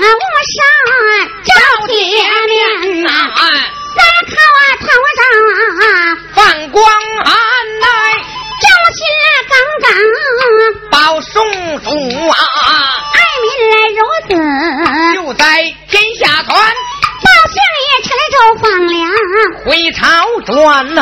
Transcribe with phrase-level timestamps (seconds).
[0.00, 0.20] 无
[0.54, 0.58] 山
[1.44, 1.50] 照
[1.88, 1.96] 天
[2.48, 2.52] 面
[3.02, 3.10] 呐，
[3.96, 4.86] 再看我头
[5.16, 5.20] 上
[6.34, 6.38] 放
[6.70, 6.78] 光
[7.24, 7.26] 寒
[7.80, 7.86] 来，
[8.62, 8.64] 正
[8.94, 8.98] 气
[9.50, 9.86] 刚刚
[10.90, 11.34] 报松
[11.80, 11.86] 鼠
[12.28, 12.34] 啊，
[13.14, 13.46] 爱民
[13.96, 14.30] 如此，
[15.14, 15.42] 就在
[15.88, 18.96] 天下传，报信也成周放粮，
[19.64, 20.00] 回朝
[20.46, 21.00] 转呐。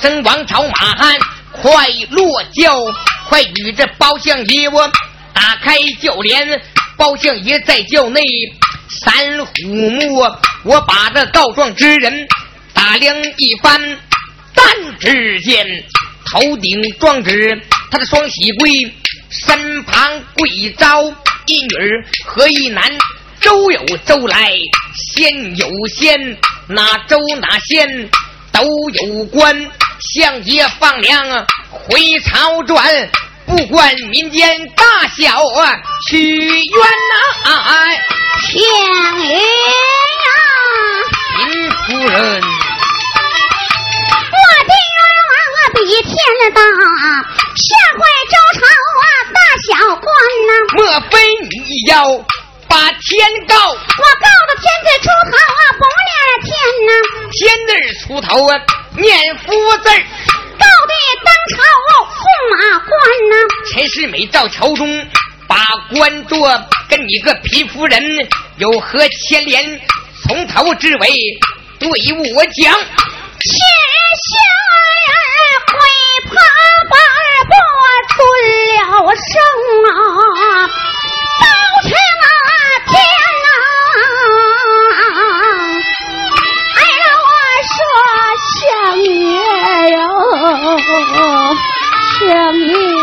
[0.00, 1.16] 声王朝马汉，
[1.52, 2.76] 快落轿，
[3.28, 4.88] 快与这包相爷我
[5.32, 6.60] 打开轿帘。
[6.96, 8.20] 包相爷在轿内
[8.88, 10.20] 三虎目，
[10.64, 12.26] 我把这告状之人
[12.72, 13.80] 打量一番，
[14.54, 14.66] 但
[14.98, 15.64] 只见
[16.24, 17.60] 头顶装纸，
[17.90, 18.92] 他的双喜柜
[19.30, 21.04] 身旁跪招
[21.46, 22.82] 一女儿和一男，
[23.40, 24.52] 周有周来，
[25.14, 26.36] 仙有仙，
[26.68, 28.08] 哪周哪仙。
[28.50, 33.10] 都有关，相爷放粮回朝转，
[33.46, 34.84] 不管民间大
[35.16, 37.52] 小啊，屈冤呐！
[38.46, 38.62] 天
[39.26, 39.42] 爷呀，
[41.38, 41.76] 林夫
[42.08, 42.42] 人，我
[44.64, 44.98] 的冤
[45.34, 45.36] 枉
[45.74, 46.12] 比天
[46.54, 48.62] 大，下回周朝
[49.02, 49.04] 啊，
[49.34, 50.06] 大小官
[50.46, 51.14] 呐，莫非
[51.50, 51.52] 你
[51.88, 51.96] 要？
[52.68, 56.10] 把天告，我告到天子出头啊，不念
[56.44, 56.48] 天
[56.86, 56.90] 呐。
[57.32, 58.52] 天字出头啊，
[59.00, 60.92] 念福字告的
[61.24, 61.56] 当朝
[62.04, 62.90] 驸马官
[63.30, 63.32] 呐。
[63.72, 65.08] 陈世美到朝中
[65.46, 65.56] 把
[65.90, 66.48] 官做，
[66.88, 68.02] 跟你个皮夫人
[68.56, 69.80] 有何牵连？
[70.26, 71.08] 从头至尾
[71.78, 72.54] 对我讲。
[72.54, 73.54] 千
[74.18, 74.28] 下
[75.06, 75.10] 人
[75.68, 75.78] 会
[76.26, 76.30] 怕
[76.90, 76.96] 把
[77.48, 77.52] 不
[78.14, 78.18] 尊
[78.76, 79.30] 了声
[79.86, 79.88] 啊，
[81.40, 81.42] 报
[81.82, 82.28] 天啊！
[82.90, 82.92] 天
[89.08, 91.20] 呀，我说相爷哟，
[92.18, 92.26] 相
[92.58, 92.97] 爷。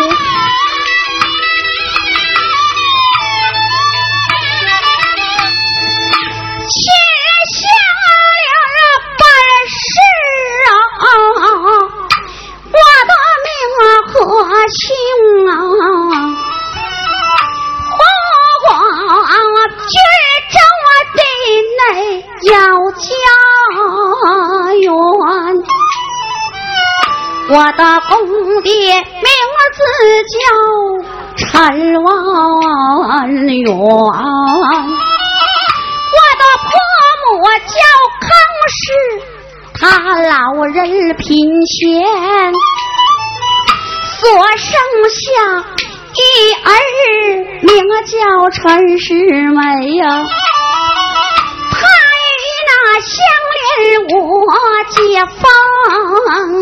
[27.48, 28.14] 我的公
[28.64, 29.30] 爹名
[29.76, 29.80] 字
[30.34, 30.36] 叫
[31.38, 31.44] 陈
[32.04, 32.10] 万
[33.30, 33.78] 元，我
[36.42, 36.68] 的婆
[37.22, 37.78] 母叫
[38.20, 38.28] 康
[38.74, 38.84] 氏，
[39.80, 39.80] 她
[40.16, 40.34] 老
[40.66, 40.78] 人
[41.18, 41.26] 贫
[41.66, 41.78] 贱，
[44.18, 44.18] 所
[44.58, 44.68] 生
[45.12, 45.16] 下
[46.16, 46.20] 一
[46.64, 46.68] 儿
[47.62, 47.70] 名
[48.06, 49.14] 叫陈世
[49.52, 49.62] 美
[49.98, 50.04] 呀。
[53.78, 54.18] 我
[54.90, 55.36] 结芳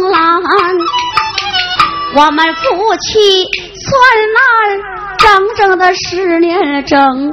[0.09, 0.41] 兰，
[2.15, 2.61] 我们夫
[2.97, 3.93] 妻算
[4.33, 4.37] 来
[5.19, 7.31] 整整的十年整，生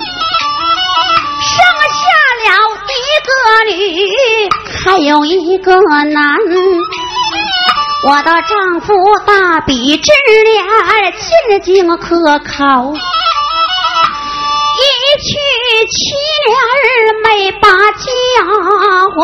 [1.96, 2.02] 下
[2.44, 2.48] 了
[2.90, 3.30] 一个
[3.74, 4.48] 女，
[4.84, 6.36] 还有一个男。
[8.06, 8.94] 我的丈夫
[9.26, 10.12] 大笔直
[10.44, 10.64] 脸，
[11.16, 12.92] 勤经可考。
[14.72, 14.82] 一
[15.22, 15.28] 去
[15.90, 16.00] 七
[16.48, 16.50] 年
[17.22, 17.28] 没
[17.60, 18.04] 把家
[19.14, 19.20] 还，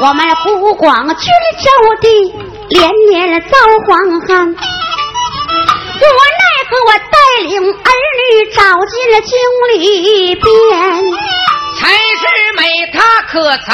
[0.00, 1.68] 我们湖广军州
[2.00, 2.32] 地
[2.70, 4.60] 连年遭荒旱，无奈
[6.70, 8.22] 何我带领儿女
[8.54, 9.36] 找进了京
[9.74, 10.46] 里边。
[11.80, 12.22] 蔡世
[12.56, 13.66] 美她可曾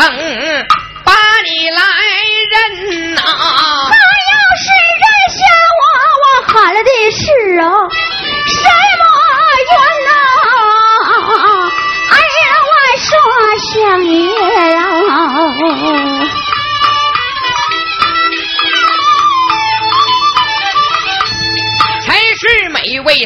[1.04, 1.12] 把
[1.44, 1.80] 你来
[2.50, 2.54] 认
[3.14, 3.20] 呐？
[3.20, 4.64] 她要是
[5.02, 5.38] 认下
[5.80, 5.84] 我，
[6.22, 7.20] 我喊的是
[7.60, 7.62] 啊
[8.48, 8.56] 什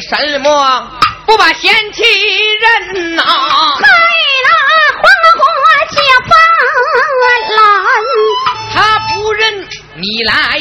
[0.08, 0.48] 什么
[1.26, 3.22] 不把贤妻认呐？
[3.22, 3.28] 害
[4.44, 4.48] 那
[5.36, 5.96] 黄花结
[6.26, 6.30] 发
[7.58, 7.62] 兰，
[8.72, 9.40] 他不认
[9.96, 10.58] 你来，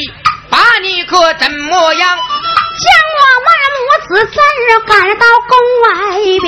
[0.50, 2.18] 把你可怎么样？
[2.78, 2.86] 将
[3.16, 4.36] 我们母子三
[4.68, 5.52] 人赶到宫
[5.82, 5.88] 外
[6.42, 6.46] 边。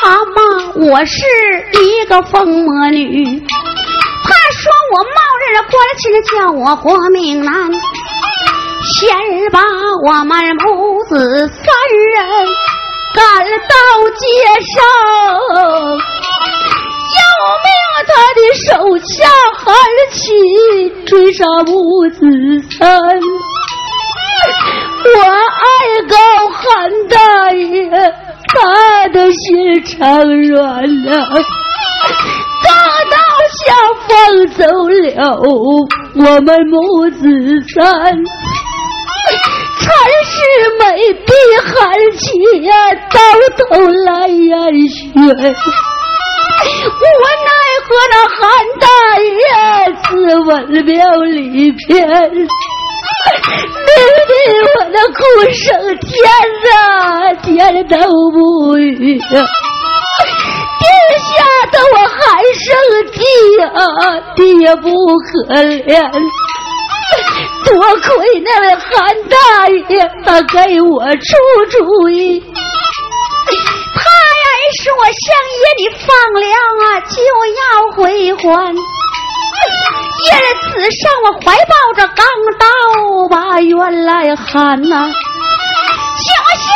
[0.00, 0.40] 他骂
[0.90, 1.16] 我是
[1.74, 5.10] 一个疯魔女，他说我冒
[5.40, 7.52] 认了官亲叫我活命难，
[8.84, 9.60] 先把
[10.06, 11.64] 我们母子三
[12.12, 12.16] 人
[13.14, 13.22] 赶
[13.66, 13.74] 到
[14.14, 14.22] 街
[14.74, 14.76] 上，
[17.16, 17.20] 要
[17.64, 17.66] 命
[18.06, 18.68] 他的手
[18.98, 19.08] 下
[19.56, 19.66] 喊
[20.12, 20.16] 起
[21.06, 21.72] 追杀母
[22.10, 22.20] 子
[22.78, 22.78] 三，
[25.16, 25.64] 我爱
[26.08, 26.14] 告
[26.52, 26.62] 韩
[27.08, 27.16] 大
[27.54, 27.88] 爷。
[28.50, 31.10] 他的心肠软了，
[32.64, 32.68] 大
[33.10, 33.16] 刀
[33.56, 33.66] 相
[34.08, 34.08] 抢
[34.56, 35.06] 走了
[36.14, 36.76] 我们母
[37.10, 37.18] 子
[37.74, 37.78] 三。
[39.80, 39.86] 才
[40.24, 40.36] 是
[40.78, 40.82] 美
[41.14, 41.32] 比
[41.64, 41.68] 韩
[42.16, 42.26] 琦
[42.62, 42.72] 呀，
[43.12, 43.18] 到
[43.56, 43.60] 头
[44.04, 44.96] 来眼血。
[45.14, 45.20] 我
[47.44, 47.48] 奈
[47.84, 48.38] 何那韩
[48.80, 48.86] 大
[49.22, 49.34] 爷
[50.08, 50.10] 自
[50.40, 50.80] 刎了
[51.26, 52.16] 里边，明
[54.28, 54.32] 明
[54.74, 55.18] 我的哭
[55.52, 55.64] 声
[56.00, 56.08] 天
[56.74, 56.76] 啊，
[57.42, 57.94] 天都
[58.32, 59.18] 不语。
[59.18, 59.24] 地
[61.24, 61.28] 下
[61.70, 62.18] 的我还
[62.54, 62.66] 生
[63.12, 63.16] 气
[63.62, 63.78] 啊，
[64.34, 64.88] 爹不
[65.18, 65.94] 可怜。
[67.64, 68.86] 多亏那位韩
[69.28, 69.36] 大
[69.88, 71.26] 爷，他给我出
[71.70, 72.40] 主意。
[73.94, 74.00] 他
[74.44, 74.46] 要
[74.76, 75.26] 是我相
[75.58, 76.06] 爷你放
[76.40, 76.46] 粮
[76.84, 77.16] 啊就
[77.58, 77.60] 要
[77.96, 77.96] 回
[78.34, 78.44] 还。
[80.20, 80.30] 因
[80.62, 82.24] 此上我怀抱着钢
[82.58, 82.64] 刀
[83.30, 86.66] 把，原来喊呐，小相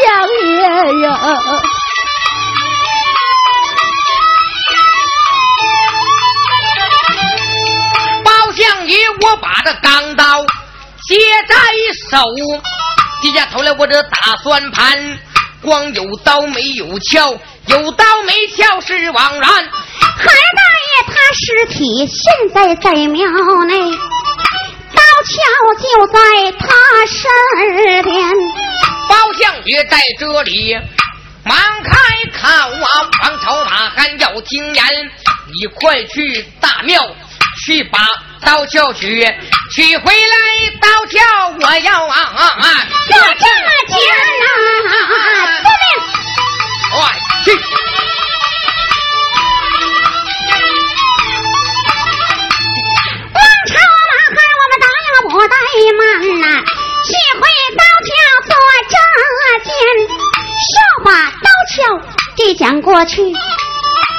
[0.00, 0.06] 相
[0.46, 0.62] 爷
[1.02, 1.06] 呀！
[8.24, 10.44] 包相爷，我把这钢刀
[11.06, 11.18] 接
[11.48, 11.54] 在
[12.10, 12.22] 手，
[13.22, 15.18] 低下头来，我这打算盘，
[15.62, 19.48] 光有刀没有鞘，有刀没鞘是枉然。
[19.50, 23.26] 韩大爷他尸体现在在庙
[23.66, 23.74] 内，
[24.94, 25.34] 刀鞘
[25.80, 26.18] 就在
[26.58, 26.66] 他
[27.06, 28.16] 身边。
[29.08, 30.78] 包相爷在这里，
[31.44, 31.90] 忙开
[32.38, 33.10] 口啊！
[33.22, 34.84] 王朝马汉要听言，
[35.46, 37.00] 你快去大庙
[37.64, 37.98] 去把
[38.44, 39.24] 刀鞘取，
[39.74, 41.18] 取回来刀鞘
[41.60, 42.86] 我要啊啊啊！
[43.08, 43.96] 就这么讲
[44.44, 44.46] 啊！
[45.62, 45.86] 遵命。
[46.90, 46.96] 快
[47.44, 47.46] 去！
[53.34, 53.72] 王朝
[54.08, 55.54] 马汉，我们答应不怠
[55.98, 56.00] 慢
[56.40, 56.44] 呐，
[57.06, 57.42] 去回
[57.76, 57.87] 刀鞘
[58.46, 58.54] 做
[58.88, 58.96] 这
[59.64, 59.72] 件，
[60.08, 61.76] 手把刀鞘
[62.36, 63.22] 递将过去。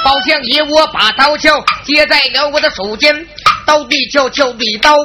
[0.04, 3.28] 包相爷，我把刀鞘接在了我的手间，
[3.66, 4.96] 刀对鞘，鞘对刀，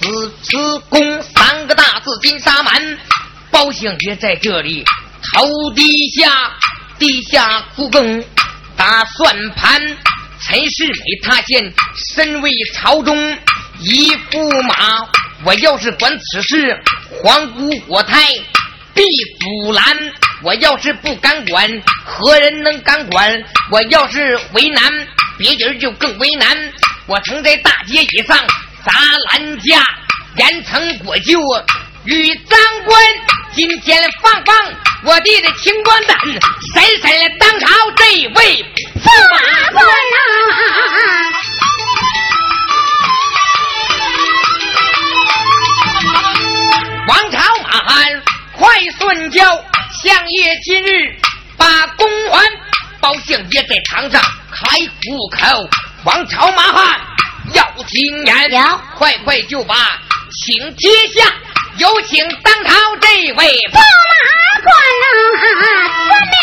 [0.00, 2.98] 子慈公三个大字金沙满。
[3.50, 4.84] 包相爷在这里，
[5.32, 6.52] 头低下，
[6.98, 8.22] 地下苦耕
[8.76, 9.80] 打算盘。
[10.40, 11.72] 陈世美他现
[12.14, 13.16] 身为朝中
[13.80, 15.08] 一驸马，
[15.44, 16.76] 我要是管此事，
[17.22, 18.26] 皇姑我太
[18.94, 19.04] 必
[19.40, 20.12] 阻拦。
[20.42, 21.68] 我要是不敢管，
[22.04, 23.44] 何人能敢管？
[23.70, 24.82] 我要是为难，
[25.36, 26.72] 别人就更为难。
[27.06, 28.36] 我曾在大街以上
[28.84, 28.92] 砸
[29.30, 29.84] 兰架，
[30.36, 31.40] 严惩国舅
[32.04, 33.02] 与长官。
[33.54, 34.54] 今天放放
[35.04, 36.16] 我弟的清官单，
[36.74, 38.64] 深深当朝这位
[56.08, 56.98] 王朝马汉
[57.52, 59.74] 要听言，有快快就把
[60.32, 61.30] 请接下，
[61.76, 64.22] 有请当朝这位驸马
[64.64, 64.72] 官
[65.04, 65.06] 啊！
[66.08, 66.34] 遵命。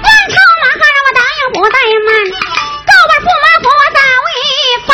[0.00, 1.76] 王朝马汉让我答应不怠
[2.06, 2.08] 慢，
[2.86, 4.30] 各位驸马府我咋违
[4.86, 4.90] 反？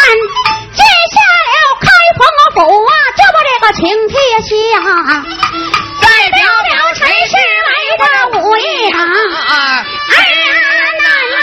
[0.73, 0.81] 接
[1.13, 2.57] 下了开封府
[2.87, 4.17] 啊，就把这个请帖
[4.49, 4.81] 下，
[6.19, 7.15] 再表表陈世
[7.69, 7.71] 美
[8.03, 8.05] 的
[8.41, 8.99] 武艺啊！
[9.47, 9.87] 啊！
[10.11, 10.53] 哎呀
[10.99, 11.39] 那呀！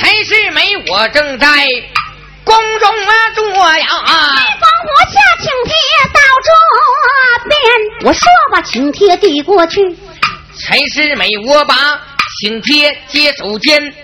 [0.00, 0.58] 陈世美，
[0.90, 1.46] 我正在
[2.42, 3.44] 宫中啊坐
[3.78, 3.86] 呀。
[4.58, 5.72] 帮我下请帖
[6.12, 6.50] 到桌
[7.48, 7.54] 边，
[8.06, 8.20] 我说
[8.52, 9.80] 把请帖递过去。
[10.58, 11.76] 陈世美，我把
[12.40, 13.94] 请帖接手间，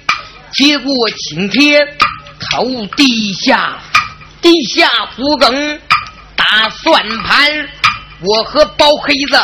[0.52, 1.84] 接过请帖，
[2.50, 3.78] 头低下，
[4.40, 5.80] 地下胡梗
[6.36, 7.68] 打算盘。
[8.20, 9.38] 我和包黑子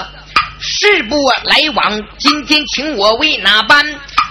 [0.61, 3.87] 势不来往，今天请我为哪般？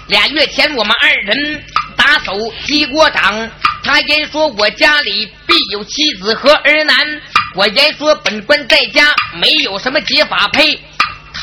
[0.08, 1.64] 俩月前我们二人
[1.96, 2.34] 打手
[2.66, 3.50] 击过掌，
[3.84, 7.22] 他言说我家里必有妻子和儿男，
[7.56, 10.78] 我言说本官在家没有什么结法配。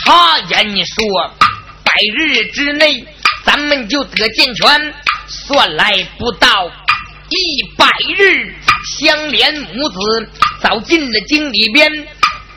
[0.04, 1.34] 他言说
[1.84, 3.06] 百日之内
[3.44, 4.94] 咱们就得健全，
[5.52, 6.70] 算来不到
[7.28, 7.84] 一百
[8.16, 8.54] 日，
[9.00, 10.30] 相连母子
[10.62, 11.90] 早进了京里边。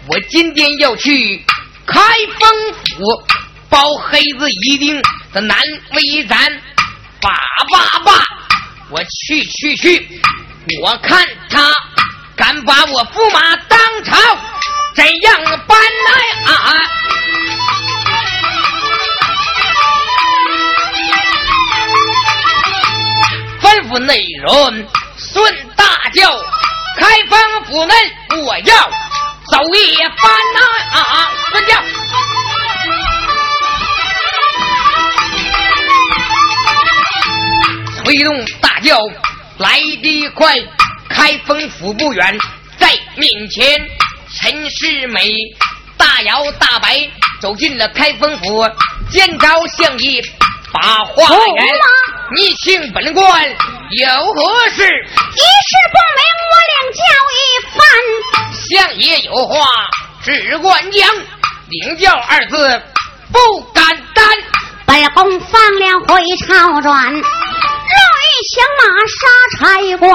[0.07, 1.43] 我今天要去
[1.87, 1.99] 开
[2.39, 3.23] 封府，
[3.67, 5.57] 包黑子一定的难
[5.95, 6.37] 为咱。
[7.19, 7.31] 爸
[7.71, 8.23] 爸爸，
[8.91, 10.21] 我去去去，
[10.83, 11.73] 我看他
[12.35, 14.15] 敢把我驸马当朝
[14.93, 16.79] 怎样搬来啊！
[23.75, 24.87] 人
[25.17, 26.31] 孙大叫，
[26.99, 27.95] 开封府内
[28.45, 28.75] 我要
[29.49, 30.59] 走一番呐！
[30.99, 31.83] 啊，孙将，
[38.03, 38.99] 催动大轿
[39.57, 40.55] 来得快，
[41.09, 42.37] 开封府不远，
[42.77, 43.81] 在面前。
[44.35, 45.31] 陈世美
[45.95, 47.07] 大摇大摆
[47.39, 48.67] 走进了开封府，
[49.11, 50.21] 见着相爷。
[50.71, 51.65] 把话言，
[52.31, 54.83] 你请本官有何事？
[54.83, 57.01] 一事不明，我领教
[57.35, 57.39] 一
[57.75, 57.77] 番。
[58.53, 59.67] 相爷有话，
[60.23, 61.07] 只管讲。
[61.69, 62.81] 领教二字
[63.31, 64.25] 不敢担。
[64.85, 69.17] 本宫放了回朝转，若遇响马杀
[69.57, 70.11] 差官，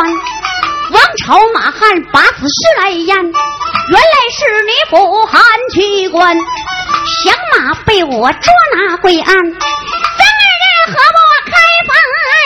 [0.91, 5.43] 王朝马汉把此事来言，原来是你不含
[5.75, 9.35] 去官，响马被我捉拿归案。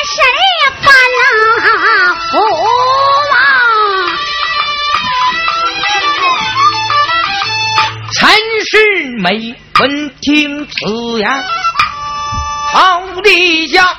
[0.04, 0.14] 谁
[0.80, 0.84] 翻
[1.20, 1.24] 啊
[2.30, 2.34] 福
[3.32, 3.38] 啊？
[8.14, 8.20] 陈
[8.68, 8.72] 世
[9.18, 9.80] 美闻
[10.20, 10.72] 听此
[11.20, 11.24] 言，
[12.72, 13.96] 好地下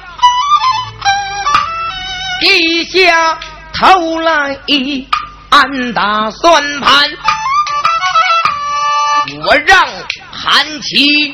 [2.42, 3.38] 低下
[3.74, 4.60] 头来
[5.50, 7.10] 暗打算盘，
[9.46, 9.88] 我让
[10.32, 11.34] 韩琦。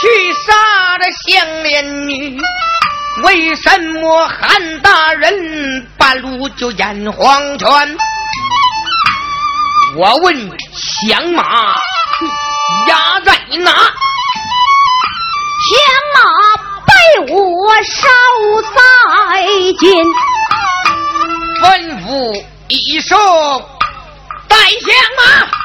[0.00, 0.54] 去杀
[0.96, 2.40] 这香莲女，
[3.24, 7.68] 为什么韩大人半路就演黄泉？
[9.96, 10.34] 我问
[10.72, 11.74] 响马
[12.86, 13.72] 压在哪？
[15.60, 15.74] 响
[16.14, 16.20] 马
[16.86, 16.92] 被
[17.34, 18.08] 我烧
[18.74, 19.42] 在
[19.78, 20.06] 监，
[21.60, 21.62] 吩
[22.06, 23.18] 咐一声
[24.48, 24.80] 带响
[25.18, 25.59] 马。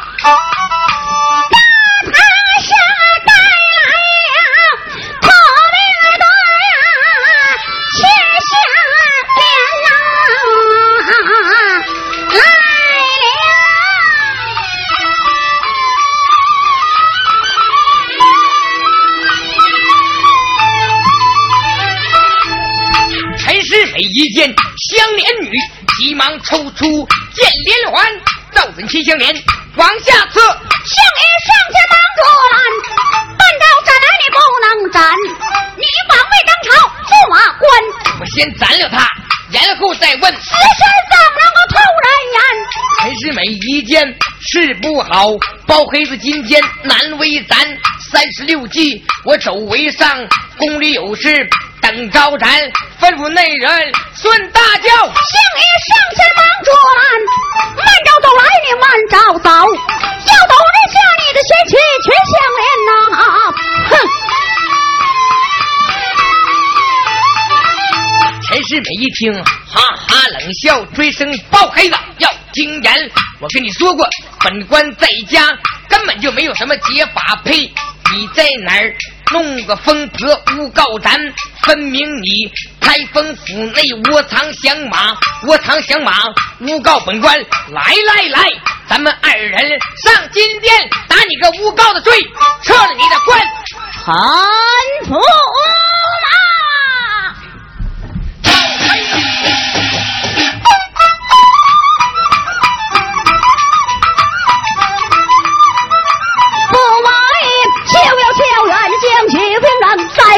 [24.36, 25.58] 见香莲女，
[25.98, 26.86] 急忙抽出
[27.34, 28.06] 剑连环，
[28.54, 29.34] 照准齐香莲
[29.78, 30.42] 往下刺。
[30.42, 32.54] 相爷上前忙阻拦，
[33.38, 35.02] 半道斩来你不能斩，
[35.78, 36.68] 你枉为当朝
[37.08, 37.64] 驸马官。
[38.20, 39.10] 我先斩了他，
[39.52, 40.22] 然后再问。
[40.22, 42.38] 此事怎能够突然言？
[43.02, 45.32] 陈世美一见事不好，
[45.66, 47.58] 包黑子今天难为咱。
[48.16, 50.26] 三十六计，我走为上，
[50.58, 51.50] 宫里有事。
[51.82, 52.48] 等招咱，
[52.98, 55.12] 吩咐内人孙大轿，相爷
[55.84, 57.04] 上前忙捉拦，
[57.76, 62.96] 慢着走来，你慢着走，要走人下你的仙气全相连呐！
[63.90, 63.92] 哼！
[68.48, 73.12] 陈世美一听，哈哈冷笑，追声包黑子要听言。
[73.42, 74.08] 我跟你说过，
[74.42, 75.52] 本官在家
[75.90, 77.70] 根本就没有什么解法，呸！
[78.14, 78.96] 你在哪儿？
[79.32, 81.20] 弄个疯婆诬告咱，
[81.64, 86.14] 分明你开封府内窝藏响马，窝藏响马
[86.60, 87.36] 诬告本官。
[87.38, 88.50] 来来来，
[88.88, 89.60] 咱们二人
[90.04, 92.14] 上金殿打你个诬告的罪，
[92.64, 93.40] 撤了你的官。
[94.06, 95.20] 臣服。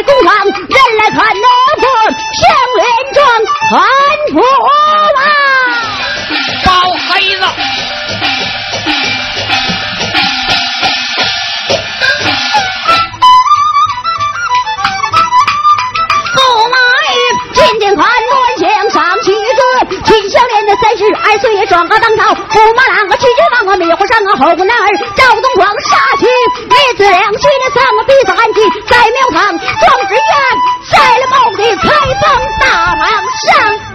[0.07, 1.47] 在宫上，人来看那
[1.81, 1.85] 个
[2.33, 2.47] 相
[2.77, 2.81] 连
[3.13, 3.19] 庄，
[3.69, 3.75] 看
[20.97, 26.25] 十二岁也装个当朝，驸马郎个去君王啊，灭火上啊，后宫男儿赵东广杀去，
[26.65, 30.21] 妹子两去的三个鼻子寒气，在庙堂壮志愿，
[30.89, 32.25] 摘了帽的开封
[32.59, 33.07] 大郎
[33.45, 33.86] 上。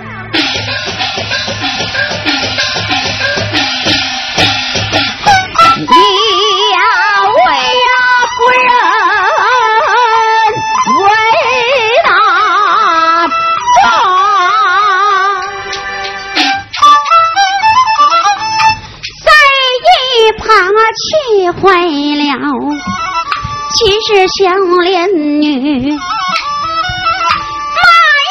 [24.05, 25.09] 是香莲
[25.41, 25.99] 女，骂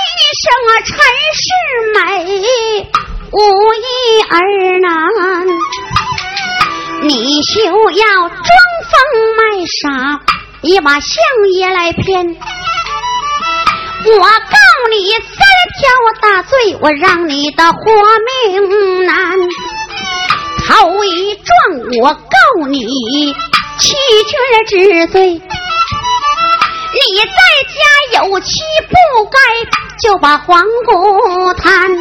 [0.08, 0.98] 一声啊，陈
[1.40, 1.48] 世
[1.94, 2.00] 美，
[3.32, 3.36] 无
[3.74, 3.86] 一
[4.30, 4.36] 儿
[4.82, 4.90] 男，
[7.04, 7.56] 你休
[7.92, 8.30] 要装
[8.90, 8.94] 疯
[9.38, 9.42] 卖
[9.82, 10.20] 傻，
[10.62, 11.10] 你把相
[11.54, 12.28] 爷来骗。
[14.04, 14.58] 我告
[14.90, 15.38] 你三
[15.78, 15.82] 条
[16.22, 17.78] 大罪，我让你的活
[18.25, 19.40] 命难。
[20.68, 21.48] 头一状
[22.01, 22.84] 我告你
[23.80, 23.96] 欺
[24.28, 24.34] 君
[24.68, 25.42] 之罪，
[27.13, 27.25] 你在
[27.68, 29.38] 家有妻不该
[30.01, 31.91] 就把皇姑贪。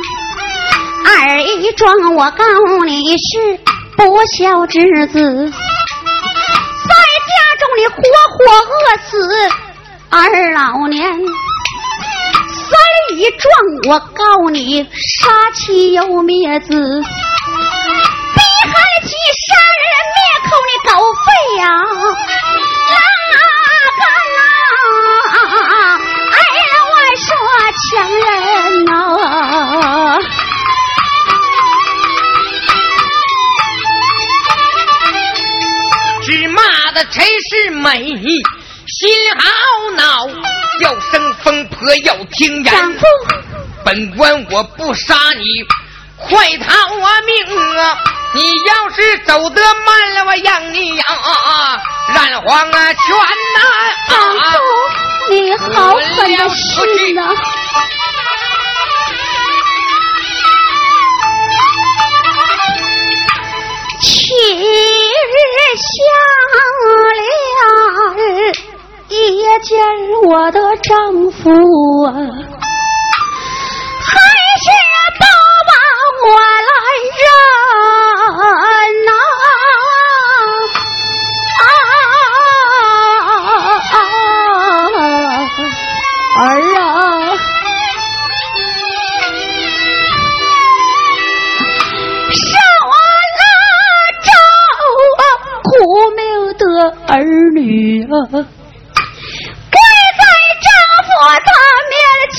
[1.04, 2.44] 二一状我告
[2.86, 3.58] 你是
[3.96, 6.94] 不孝之子，在
[7.26, 7.98] 家中你活
[8.38, 8.38] 活
[8.70, 8.78] 饿
[9.10, 9.10] 死
[10.10, 11.02] 二老年。
[12.52, 13.52] 三一状
[13.88, 17.02] 我告你杀妻又灭子。
[18.62, 20.92] 还去杀人灭口你狗
[21.24, 21.26] 肺
[21.58, 21.66] 呀！
[37.80, 39.08] 美心
[39.38, 39.42] 好
[39.96, 40.28] 恼，
[40.80, 42.64] 要生疯婆要听言。
[42.64, 43.06] 丈夫，
[43.84, 45.44] 本官我不杀你，
[46.18, 47.96] 快逃我命啊！
[48.34, 51.04] 你要是走得慢了，我让你呀
[52.14, 53.16] 染黄啊全
[53.56, 53.60] 呐！
[54.10, 54.58] 丈夫，
[55.30, 57.22] 你好狠的心呐！
[64.02, 64.62] 七日
[65.76, 65.88] 想
[67.06, 68.18] 了，
[69.08, 69.68] 夜见
[70.26, 70.90] 我的丈
[71.30, 71.50] 夫
[72.04, 72.12] 啊，
[74.06, 74.10] 还
[74.60, 74.66] 是
[75.20, 75.24] 都
[75.68, 75.72] 把
[76.26, 76.28] 我
[76.68, 76.70] 来
[77.20, 77.22] 认
[79.06, 79.10] 呐。
[97.10, 97.24] 儿
[97.54, 100.22] 女啊，跪在
[100.62, 100.68] 丈
[101.04, 101.08] 夫
[101.46, 101.48] 他
[101.90, 101.94] 面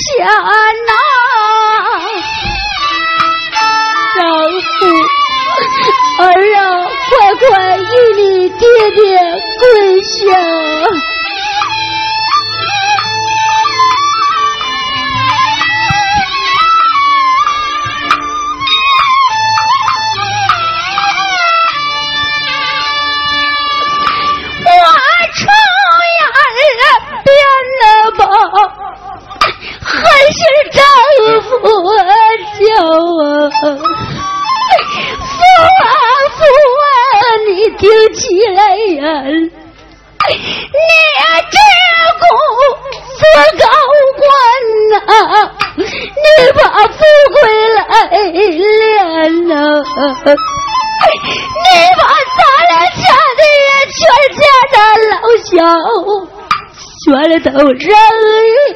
[57.44, 57.90] 都扔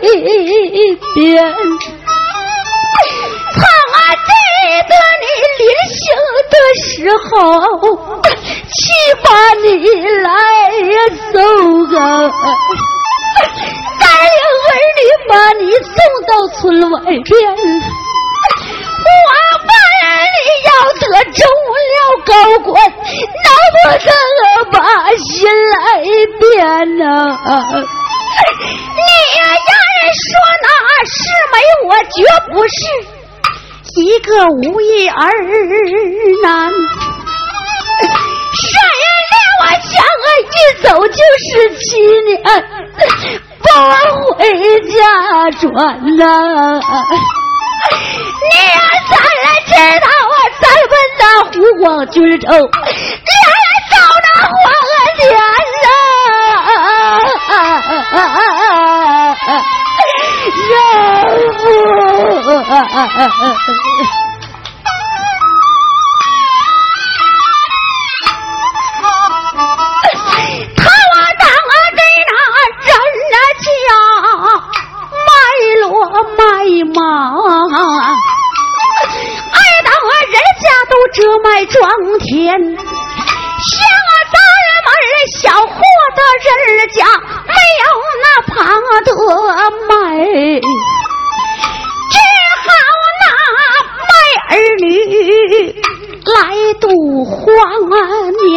[0.02, 1.44] 一遍。
[3.54, 3.60] 他
[4.14, 4.28] 记
[4.88, 5.24] 得你
[5.58, 5.96] 临行
[6.50, 6.86] 的时
[7.28, 7.30] 候，
[8.22, 8.78] 去
[9.22, 9.26] 把
[9.62, 9.66] 你
[10.06, 10.28] 来
[11.32, 11.34] 送
[11.94, 12.00] 啊，
[14.00, 14.98] 答应儿女
[15.28, 15.94] 把你送
[16.26, 17.30] 到村外边。
[19.06, 19.10] 我
[19.62, 19.70] 问
[20.34, 21.38] 你要得中
[21.94, 22.30] 了高
[22.64, 24.10] 官，能不能
[24.72, 24.76] 把
[25.16, 25.26] 心
[25.70, 25.74] 来
[26.40, 26.44] 变
[26.98, 27.04] 呐？
[30.16, 30.24] 说
[30.62, 30.68] 那
[31.04, 31.14] 是
[31.52, 31.54] 美，
[31.88, 32.16] 我绝
[32.52, 32.74] 不是
[34.00, 35.20] 一个无义儿
[36.42, 36.46] 男。
[38.56, 38.64] 善
[38.96, 41.84] 人连我相儿一走就是七
[42.22, 42.34] 年，
[43.60, 43.64] 不
[44.34, 44.40] 回
[44.88, 44.96] 家
[45.60, 45.66] 转
[46.16, 46.20] 呐。
[48.42, 48.76] 你呀，
[49.10, 49.12] 咱
[49.44, 51.52] 来知道啊，咱们那湖
[51.82, 52.56] 广郡州，连
[53.90, 54.52] 走那黄
[55.18, 55.24] 连
[55.82, 55.86] 呐。
[60.56, 60.72] 丈
[61.52, 61.64] 夫，
[70.76, 71.46] 他我当
[71.94, 72.34] 对那
[86.76, 86.98] 人家
[87.46, 88.05] 卖骡
[88.46, 88.54] 怕
[89.04, 89.10] 多
[89.88, 89.90] 卖
[92.12, 92.16] 只
[92.64, 92.66] 好
[93.22, 93.24] 拿
[94.08, 94.10] 卖
[94.50, 94.84] 儿女。
[96.26, 96.34] 来
[96.80, 96.84] 度
[97.24, 97.34] 黄
[97.88, 98.54] 年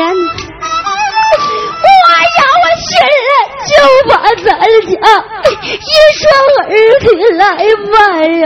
[1.86, 1.98] 我
[2.38, 2.42] 有
[2.80, 2.90] 心
[3.68, 3.72] 就
[4.10, 4.12] 把
[4.44, 4.48] 咱
[4.90, 4.98] 家
[5.70, 6.22] 一双
[6.66, 6.72] 儿
[7.02, 7.08] 女。
[7.38, 7.46] 来
[7.92, 7.94] 卖
[8.40, 8.46] 呀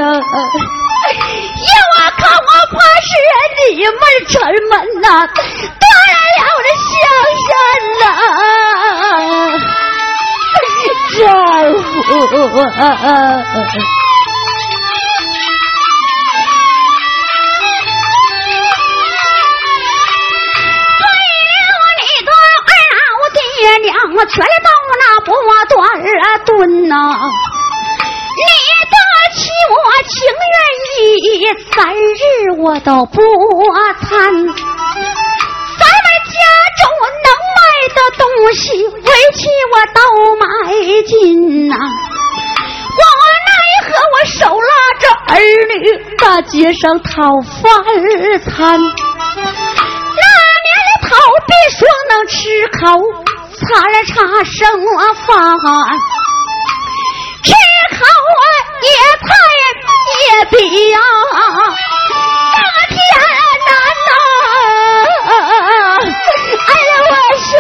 [1.96, 3.12] 我看我怕是
[3.60, 3.94] 你们
[4.28, 4.34] 城
[4.70, 5.92] 门呐断
[6.38, 6.92] 了我的香
[7.48, 7.52] 山
[8.00, 8.04] 呐
[11.13, 11.21] 丈
[12.04, 12.32] 夫，为
[21.69, 23.38] 了你断了爹
[23.84, 23.93] 娘，
[24.28, 25.28] 全都那不
[25.69, 25.78] 断
[26.45, 26.47] 顿
[26.88, 26.93] 呐。
[28.36, 28.41] 你
[28.89, 28.95] 的
[29.36, 29.38] 妻
[29.69, 29.76] 我
[30.10, 30.12] 情
[30.54, 30.58] 愿
[30.89, 31.23] 意，
[31.71, 32.21] 三日
[32.58, 33.15] 我都不
[34.02, 34.10] 参。
[34.10, 36.36] 咱们家
[36.82, 36.84] 中。
[37.94, 40.00] 的东西，为妻我都
[40.36, 40.46] 买
[41.08, 41.76] 尽呐。
[41.76, 43.02] 我
[43.46, 43.52] 奈
[43.86, 45.04] 何我手拉着
[45.34, 45.76] 儿女，
[46.18, 47.62] 大街上讨饭
[48.46, 48.80] 餐。
[48.80, 50.22] 那
[50.64, 51.10] 年的头
[51.48, 52.78] 别说能吃口
[53.58, 53.62] 餐
[54.06, 54.56] 茶剩
[55.26, 55.34] 饭，
[57.44, 57.50] 吃
[57.98, 58.02] 口
[58.84, 58.88] 野
[59.20, 59.28] 菜
[60.30, 60.54] 也比
[60.92, 60.98] 呀
[61.32, 61.93] 那
[67.54, 67.58] 这，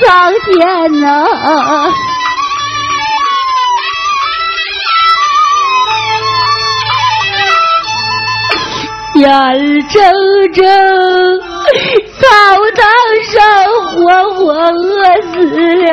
[0.00, 0.06] 苍
[0.44, 1.06] 天呐！
[9.14, 9.24] 眼
[9.88, 9.98] 睁
[10.52, 10.62] 睁
[12.20, 12.24] 草
[12.76, 12.80] 堂
[13.24, 13.34] 上
[13.90, 13.96] 活
[14.34, 14.86] 活饿
[15.32, 15.36] 死
[15.76, 15.88] 了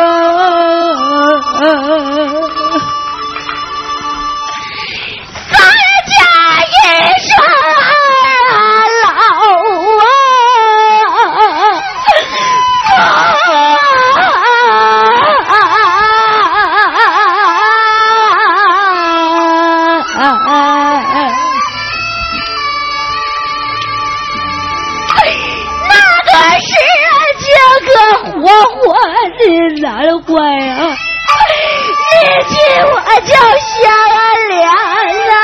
[0.00, 0.53] 啊！
[29.44, 30.32] 活的难坏
[30.68, 30.80] 啊！
[32.10, 32.14] 你
[32.48, 32.54] 亲
[32.86, 33.32] 我就
[33.68, 33.74] 相
[34.48, 34.54] 连
[35.30, 35.36] 啊！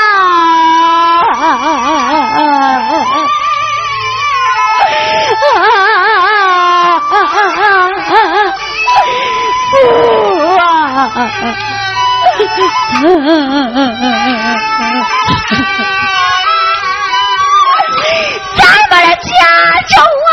[9.71, 9.73] 父
[10.57, 10.65] 啊！
[18.57, 18.61] 咱
[18.91, 19.31] 们家
[19.89, 19.93] 中
[20.27, 20.33] 啊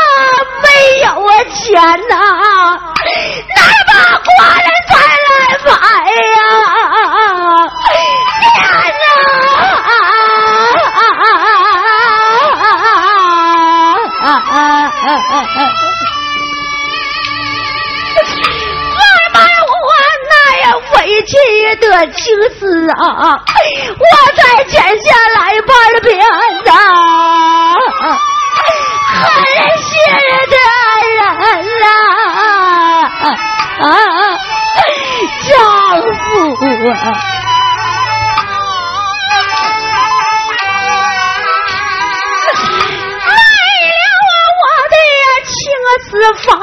[0.62, 0.66] 没
[1.04, 1.66] 有啊钱
[2.08, 2.12] 呐，
[3.54, 4.92] 哪把瓜人再
[5.24, 5.28] 来
[5.64, 5.68] 买
[6.18, 6.32] 呀？
[8.48, 8.62] 钱
[9.02, 9.06] 呐！
[18.98, 19.00] 慢
[19.34, 19.78] 慢我
[20.28, 21.32] 那样委屈
[21.76, 22.18] 的情
[22.58, 23.00] 思啊，
[23.98, 24.04] 我
[24.36, 25.70] 再剪下来半
[26.02, 26.08] 边
[26.64, 26.70] 呐，
[29.10, 29.24] 狠
[29.82, 29.90] 心
[30.50, 30.56] 的
[36.90, 36.94] 我
[44.88, 44.96] 的
[45.44, 45.52] 情
[46.08, 46.10] 丝
[46.46, 46.58] 房，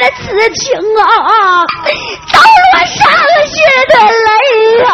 [0.00, 0.64] 这此情
[0.96, 1.04] 啊，
[2.32, 2.38] 都
[2.72, 2.96] 落伤
[3.44, 3.52] 心
[3.90, 3.92] 的
[4.24, 4.32] 泪
[4.80, 4.88] 啊！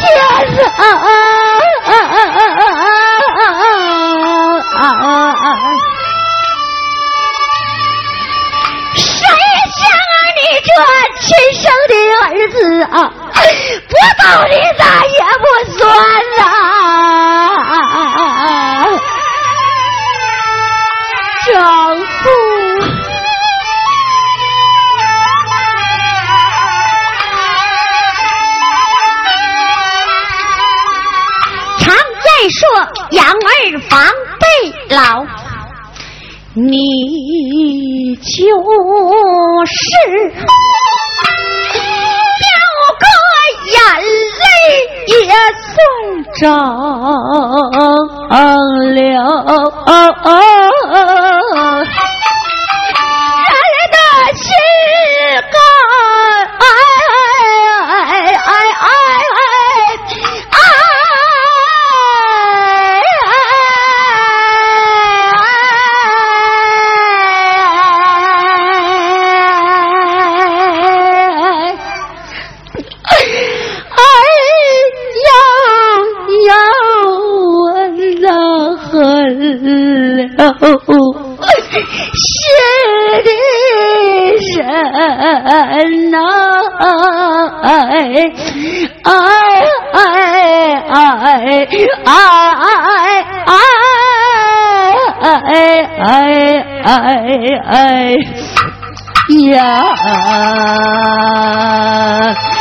[0.00, 0.04] 天
[0.54, 0.60] 哪！
[8.96, 9.02] 谁
[9.72, 10.68] 想啊，你这
[11.22, 12.54] 亲生的儿子
[12.92, 12.94] 啊，
[13.88, 15.44] 不走你咋也不
[15.78, 15.80] 算
[16.36, 16.40] 呐、
[21.46, 21.54] 丈
[32.64, 33.92] 说，养儿防
[34.40, 34.46] 备
[34.94, 35.24] 老。
[36.56, 38.22] 你就
[39.66, 39.72] 是
[42.40, 42.46] 掉
[43.00, 43.04] 个
[43.72, 43.76] 眼
[44.40, 44.44] 泪
[45.08, 45.12] 也
[45.60, 45.74] 算
[46.40, 46.42] 长
[48.94, 49.04] 了。
[89.02, 89.16] 哎
[89.92, 90.04] 哎
[90.88, 91.68] 哎哎
[92.04, 93.66] 哎哎哎
[95.20, 95.68] 哎
[96.00, 96.44] 哎
[96.84, 96.92] 哎，
[97.66, 97.72] 哎！
[97.72, 99.40] 哎
[101.66, 102.54] 哎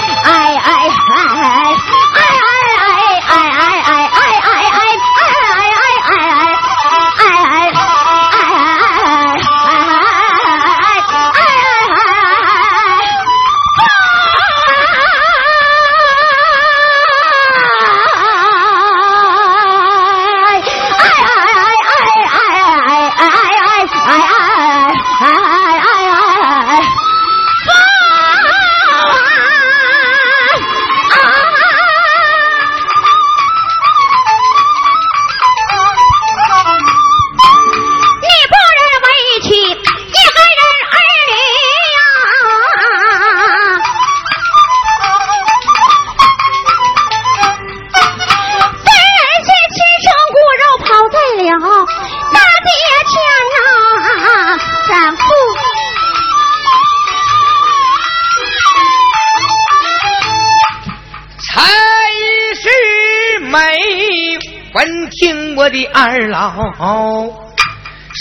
[66.27, 66.51] 老，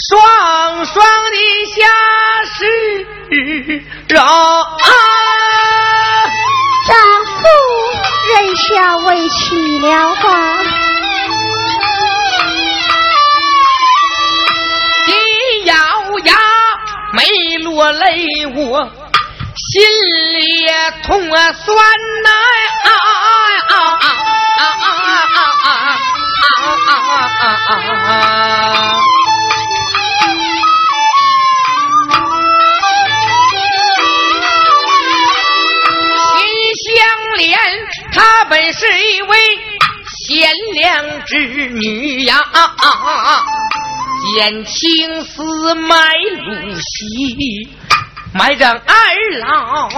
[0.09, 1.37] 双双的
[1.67, 1.75] 下
[2.45, 3.07] 世
[4.09, 4.19] 饶，
[6.85, 7.41] 丈夫
[8.29, 10.25] 忍下委屈了吧，
[15.07, 15.75] 一咬
[16.25, 16.35] 牙
[17.13, 17.23] 没
[17.63, 18.89] 落泪，我
[19.55, 19.81] 心
[20.33, 20.67] 里
[21.03, 21.75] 痛啊酸
[22.23, 22.29] 呐
[22.83, 23.09] 啊啊
[23.69, 23.73] 啊
[24.57, 25.69] 啊啊啊啊！
[25.69, 26.12] 啊！
[36.25, 36.35] 秦
[36.83, 36.93] 香
[37.37, 37.57] 莲，
[38.13, 39.37] 她本是一位
[40.27, 41.37] 贤良之
[41.69, 42.41] 女呀，
[44.35, 45.95] 见青丝买
[46.45, 47.69] 露西，
[48.33, 48.95] 埋葬二
[49.39, 49.89] 老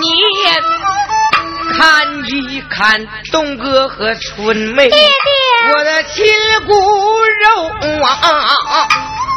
[0.00, 0.62] 年。
[1.76, 5.08] 看一看东哥和春梅，爹爹，
[5.72, 6.24] 我的亲
[6.66, 7.68] 骨肉
[8.02, 8.88] 啊，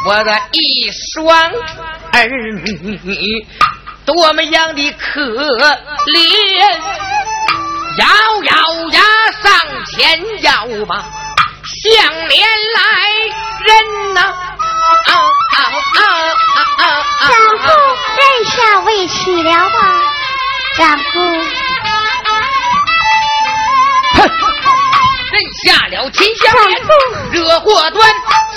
[0.06, 1.36] 我的一双
[2.12, 2.26] 儿
[3.04, 3.46] 女，
[4.06, 6.78] 多么样的可怜！
[7.98, 8.06] 咬
[8.42, 8.52] 咬
[8.90, 9.00] 牙
[9.42, 9.52] 上
[9.84, 11.04] 前要吧，
[11.84, 12.80] 相连来
[13.66, 13.68] 人
[14.14, 14.20] 呐！
[14.20, 15.58] 啊啊
[15.96, 16.00] 啊
[16.78, 17.22] 啊啊！
[17.28, 17.64] 丈夫
[18.16, 19.78] 忍下委屈了吧，
[20.78, 21.04] 丈夫。
[25.64, 26.80] 下了秦香莲，
[27.32, 28.10] 惹祸端，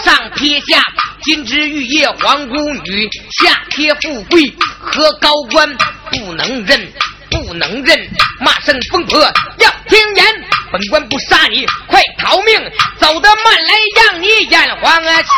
[0.04, 0.82] 上撇下
[1.24, 3.10] 金枝玉叶皇姑女，
[3.42, 5.76] 下贴富贵和高官，
[6.12, 6.94] 不能认，
[7.30, 9.20] 不能认，骂声疯婆
[9.58, 10.26] 要听言，
[10.72, 15.34] 本官不杀你，快逃命，走得慢来让你眼黄啊全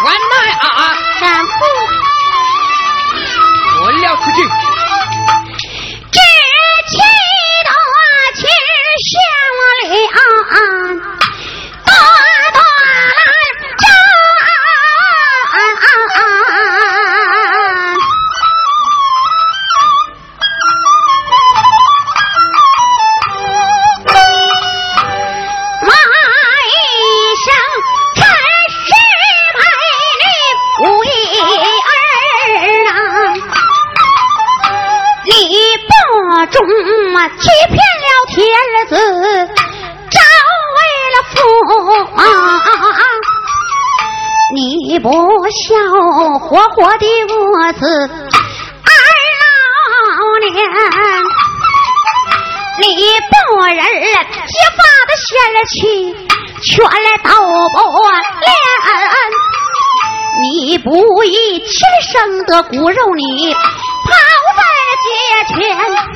[0.70, 0.98] 啊！
[1.20, 1.52] 丈夫，
[3.82, 4.38] 滚了出去！
[6.12, 6.20] 这
[6.90, 6.98] 气
[7.66, 7.72] 多
[8.36, 8.44] 秦
[9.10, 9.14] 香
[9.90, 11.25] 莲。
[36.48, 36.62] 中
[37.40, 38.36] 欺骗了天
[38.88, 38.94] 子，
[40.12, 40.20] 招
[40.76, 40.80] 为
[41.14, 41.36] 了父，
[44.54, 44.58] 你
[45.00, 45.10] 不
[45.50, 45.74] 孝，
[46.40, 47.82] 活活的饿死
[48.84, 48.90] 二
[49.42, 49.44] 老
[50.52, 50.54] 年，
[52.80, 52.84] 你
[53.32, 53.34] 不
[53.66, 55.28] 忍结发的仙
[55.70, 55.74] 气，
[56.62, 57.78] 全来到不
[58.42, 58.50] 连，
[60.42, 60.88] 你不
[61.24, 61.74] 义亲
[62.12, 62.14] 生
[62.46, 64.10] 的骨肉，你跑
[64.58, 64.62] 在
[65.04, 65.08] 街
[65.56, 66.14] 前。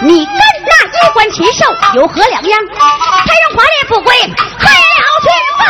[0.00, 2.60] 你跟那衣冠禽兽有何两样？
[2.78, 5.26] 还用华丽富贵害了天
[5.58, 5.66] 犯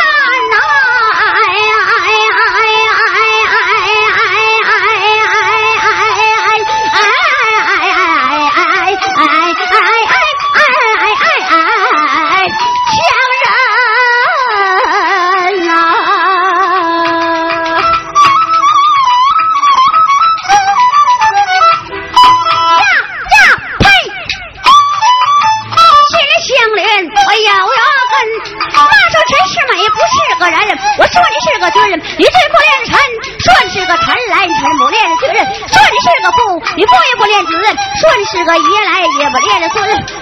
[36.79, 37.51] 你；父也不练子，
[37.99, 39.75] 说你是个爷来也不练孙。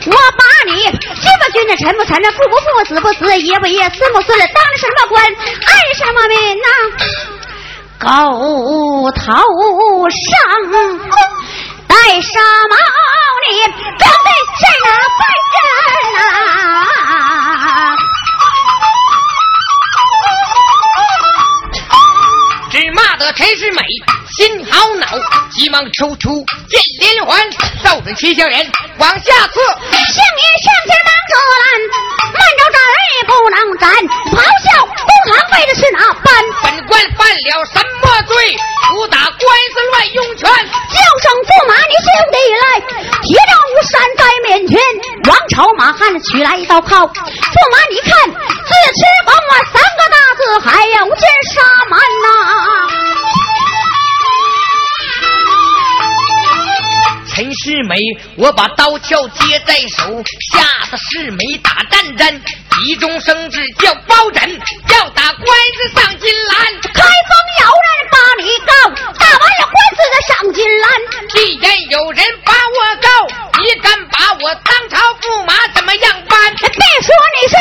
[0.08, 6.68] 我把你君不君的臣不臣的父不父子不子爷不爷孙不孙的当什么官爱什么民呐？
[8.00, 8.06] 狗
[9.12, 9.26] 头
[10.10, 10.26] 上
[11.88, 12.40] 戴纱
[12.70, 12.76] 帽，
[13.50, 13.50] 你
[13.98, 15.20] 装的是哪番
[15.54, 15.58] 人
[16.18, 16.22] 啊？
[22.70, 23.82] 只骂得陈世美
[24.38, 25.08] 心好恼，
[25.50, 26.30] 急忙抽出
[26.70, 27.42] 剑连环，
[27.84, 28.64] 照准齐香莲
[29.00, 29.58] 往下刺。
[29.90, 31.66] 相爷上前忙着拦，
[32.38, 32.78] 慢着斩
[33.18, 33.90] 也不能斩。
[34.30, 36.30] 咆哮公堂为的是哪般？
[36.62, 38.56] 本官犯了什么罪？
[38.94, 39.42] 武打官
[39.74, 40.46] 司乱用权。
[40.46, 42.66] 叫声驸马，你兄弟来！
[43.24, 44.78] 铁杖如山在面前，
[45.26, 47.08] 王朝马汉取来一刀靠。
[47.08, 47.18] 驸
[47.74, 51.58] 马，你看，自吃崩我三个大字，还要见沙
[51.90, 52.86] 满呐！
[57.38, 57.96] 陈世美，
[58.36, 64.42] 我把刀鞘接在手，吓得世美打战战，急中生智叫包拯，
[64.90, 66.58] 要打官司上金兰。
[66.82, 68.74] 开封有人把你告，
[69.20, 70.90] 打完了官司再上金兰。
[71.30, 73.08] 既然有人把我告，
[73.62, 76.56] 你敢把我当朝驸马怎么样办？
[76.56, 77.56] 别说你是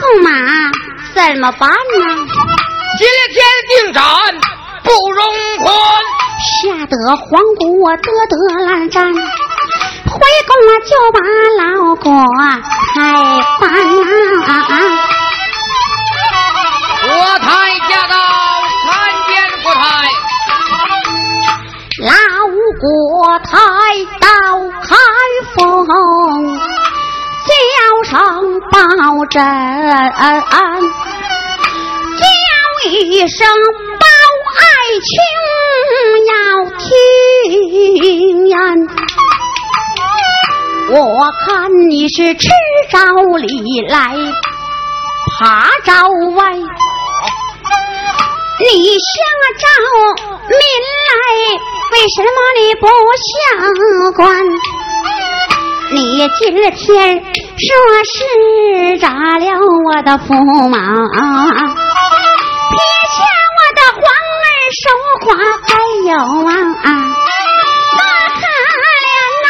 [0.00, 0.30] 驸马
[1.14, 1.74] 怎么办呢？
[2.98, 3.36] 今天
[3.68, 4.02] 定斩
[4.82, 5.18] 不容
[5.58, 5.66] 宽。
[6.44, 11.18] 吓得皇姑我得得烂战，回宫我就把
[11.62, 11.62] 老
[11.96, 12.04] 国
[12.94, 12.96] 开
[13.58, 13.62] 翻
[14.42, 14.50] 啊！
[17.02, 17.46] 国台
[17.88, 18.14] 驾到，
[18.84, 18.92] 参
[19.26, 19.30] 见
[19.62, 19.82] 国台。
[22.02, 22.10] 老
[22.80, 22.84] 国
[23.38, 23.48] 台
[24.20, 24.26] 到
[28.72, 28.78] 包
[29.30, 29.42] 拯，
[32.18, 32.22] 叫
[32.90, 33.46] 一声
[34.00, 34.04] 包
[34.60, 34.62] 爱
[35.00, 35.10] 卿
[36.30, 36.32] 要
[36.78, 36.86] 听
[38.46, 38.52] 言。
[40.90, 40.96] 我
[41.46, 41.46] 看
[41.88, 42.48] 你是吃
[42.90, 42.94] 着
[43.38, 43.48] 里
[43.88, 43.98] 来，
[45.38, 45.92] 爬着
[46.34, 46.40] 外。
[48.60, 48.66] 你
[48.98, 49.08] 下
[49.58, 49.64] 着
[50.48, 50.54] 民
[51.10, 51.18] 来，
[51.92, 52.28] 为什么
[52.60, 52.84] 你不
[53.24, 53.32] 下
[54.14, 54.22] 官？
[55.90, 55.98] 你
[56.38, 56.60] 今天
[57.56, 57.68] 说
[58.04, 59.46] 是扎了
[59.86, 60.76] 我的驸马，
[62.70, 62.76] 撇
[63.14, 63.16] 下
[63.54, 64.46] 我的皇儿
[64.82, 64.84] 守
[65.24, 65.28] 寡，
[65.62, 65.70] 还
[66.04, 66.12] 有
[66.44, 66.50] 啊，
[67.94, 68.00] 多
[68.34, 68.42] 可
[68.90, 69.06] 怜
[69.44, 69.46] 呐、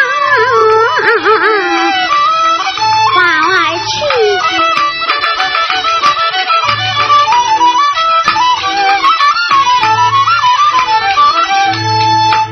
[3.16, 3.82] 往外去。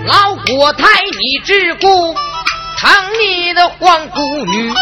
[0.07, 0.11] 老
[0.46, 0.82] 国太，
[1.20, 1.84] 你只顾
[2.78, 2.90] 疼
[3.20, 4.72] 你的皇姑女，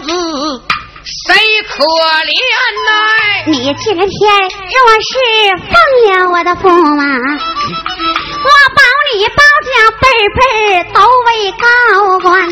[0.00, 0.10] 子
[1.04, 1.34] 谁
[1.68, 2.32] 可怜
[2.86, 2.90] 呐？
[3.46, 5.12] 你今天若是
[5.70, 5.74] 放
[6.04, 6.64] 了我的驸
[6.96, 8.80] 马，我保
[9.14, 9.70] 你包家
[10.00, 10.40] 辈辈
[10.92, 12.48] 都为高官。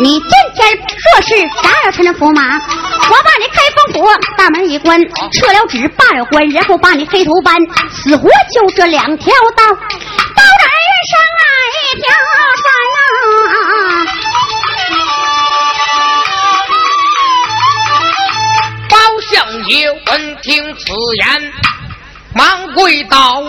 [0.00, 1.28] 你今天若是
[1.62, 5.00] 杀了臣的驸马，我把你开封府大门一关，
[5.32, 7.56] 撤了纸罢了官，然后把你黑头班，
[7.90, 9.64] 死活就这两条道，
[19.34, 21.52] 相爷闻听此言，
[22.36, 23.42] 忙跪倒，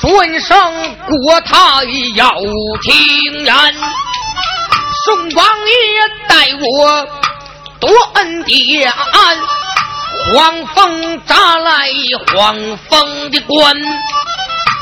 [0.00, 1.54] 尊声国台
[2.16, 2.34] 要
[2.82, 3.54] 听言。
[5.04, 7.06] 宋王爷待我
[7.78, 8.92] 多恩典，
[10.34, 11.88] 黄蜂扎来
[12.34, 13.76] 黄蜂的关，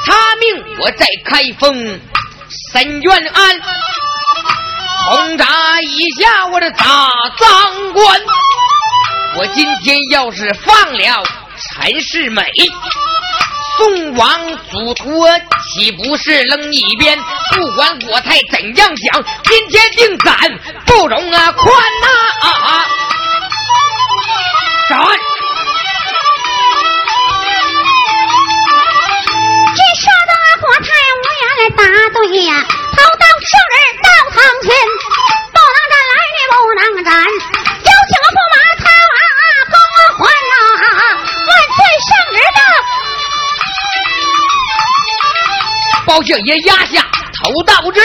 [0.07, 2.01] 查命我在开封
[2.73, 3.61] 审冤案，
[5.11, 5.45] 轰炸
[5.83, 8.21] 一下我的大赃官。
[9.37, 11.25] 我今天要是放了
[11.59, 12.47] 陈世美，
[13.77, 15.29] 宋王祖托
[15.73, 17.19] 岂不是扔一边？
[17.53, 20.37] 不管国太怎样讲，今天定斩
[20.87, 21.67] 不容啊宽
[22.01, 22.07] 呐！
[22.49, 22.87] 啊！
[24.89, 24.99] 斩！
[29.75, 30.87] 这说的国太
[31.19, 31.45] 无言
[31.77, 31.83] 答
[32.13, 34.71] 对呀，逃到圣人到堂前，
[35.51, 37.11] 不能斩来的不能斩，
[46.15, 47.03] 高相爷压下
[47.43, 48.01] 头大不知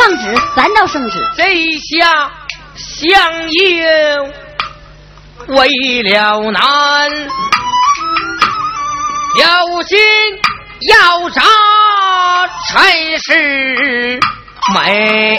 [0.00, 0.34] 抗旨？
[0.54, 1.20] 三道圣旨。
[1.36, 1.44] 这
[1.78, 2.30] 下
[2.74, 4.16] 相爷
[5.48, 7.10] 为了难，
[9.36, 9.98] 有心
[10.88, 11.42] 要杀
[12.72, 14.18] 才是
[14.74, 15.38] 美。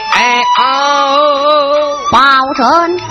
[2.11, 2.19] 保
[2.55, 3.10] 准大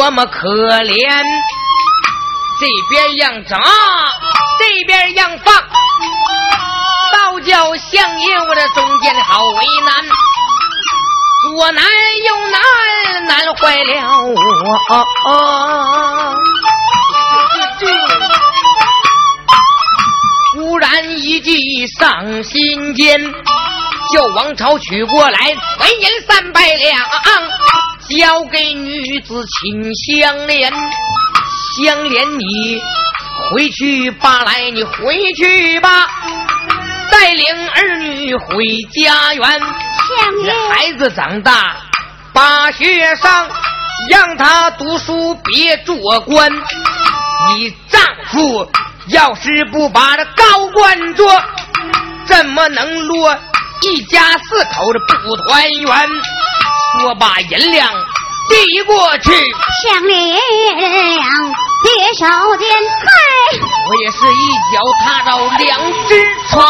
[0.00, 0.48] 多么可
[0.82, 1.22] 怜，
[2.58, 3.60] 这边让扎，
[4.58, 5.54] 这边让放，
[7.12, 9.94] 倒叫相爷我这中间好为难，
[11.42, 11.84] 左难
[12.24, 14.22] 右难，难坏了。
[14.22, 14.34] 我。
[20.56, 23.20] 忽然一计上心间，
[24.14, 25.38] 叫王朝取过来，
[25.78, 26.98] 纹银三百两，
[28.18, 30.72] 交给女子秦香莲。
[30.72, 32.80] 香莲，你
[33.50, 36.06] 回去吧，来，你回去吧，
[37.10, 38.44] 带领儿女回
[38.92, 39.60] 家园。
[39.60, 41.76] 相爷，孩子长大，
[42.32, 43.48] 把学上，
[44.10, 46.50] 让他读书，别做官。
[47.56, 48.70] 你丈夫
[49.08, 51.42] 要是不把这高官做，
[52.26, 53.38] 怎么能落
[53.82, 56.08] 一家四口的不团圆？
[56.98, 59.30] 说把银两递过去，
[59.82, 60.34] 相爷
[61.84, 61.88] 接
[62.18, 62.26] 手
[62.56, 63.08] 间，嗨，
[63.88, 66.10] 我也是一脚踏到两只
[66.50, 66.66] 床。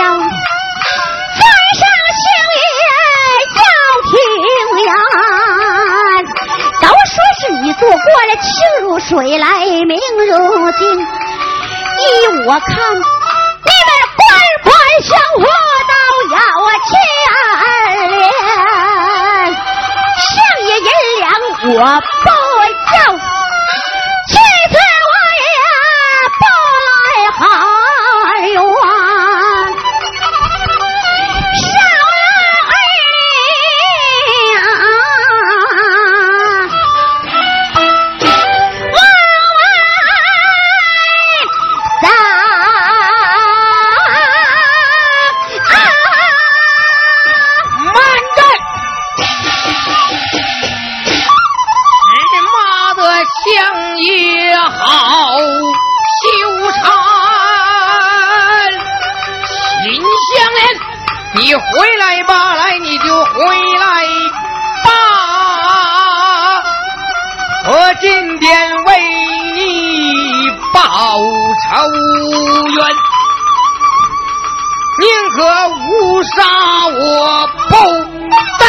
[0.00, 1.42] 也叫，再
[1.76, 1.82] 上
[2.16, 2.24] 星
[2.56, 2.58] 也
[3.60, 3.68] 要
[4.08, 4.12] 听
[4.80, 4.88] 言。
[6.80, 8.48] 都说是你做过了清
[8.82, 9.92] 如水来明
[10.26, 10.32] 如
[10.72, 11.04] 镜，依
[12.46, 14.20] 我看，你们官
[14.64, 14.72] 官
[15.02, 15.42] 相护
[15.90, 15.92] 都
[16.34, 16.36] 要
[16.88, 16.90] 牵
[18.08, 18.20] 连。
[20.16, 20.24] 上
[20.62, 20.88] 爷银
[21.20, 21.24] 两
[21.74, 21.78] 我
[22.24, 22.28] 包
[75.40, 76.42] 可无杀
[76.88, 77.72] 我不
[78.58, 78.62] 在，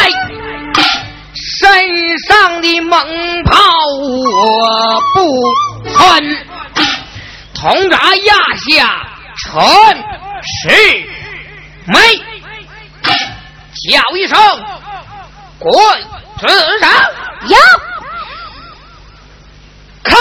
[1.60, 3.60] 身上的猛炮
[4.00, 5.20] 我不
[5.94, 6.48] 喷，
[7.54, 9.06] 铜闸压下
[9.36, 9.52] 全
[10.46, 10.70] 是
[11.88, 12.00] 没，
[13.04, 14.40] 叫一声
[15.60, 15.74] 滚
[16.40, 16.48] 子
[16.80, 16.90] 上，
[17.50, 17.58] 有
[20.06, 20.16] 开。